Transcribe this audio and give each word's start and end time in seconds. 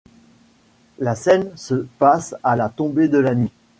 La 0.97 1.13
scène 1.13 1.51
se 1.55 1.85
passe 1.99 2.33
à 2.41 2.55
la 2.55 2.69
tombée 2.69 3.07
de 3.07 3.19
la 3.19 3.35
nuit. 3.35 3.51